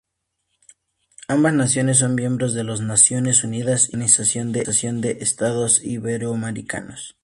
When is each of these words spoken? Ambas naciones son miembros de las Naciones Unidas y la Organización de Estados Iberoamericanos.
Ambas 1.27 1.53
naciones 1.53 1.99
son 1.99 2.15
miembros 2.15 2.55
de 2.55 2.63
las 2.63 2.81
Naciones 2.81 3.43
Unidas 3.43 3.87
y 3.93 3.97
la 3.97 4.05
Organización 4.05 4.99
de 5.01 5.17
Estados 5.21 5.83
Iberoamericanos. 5.83 7.17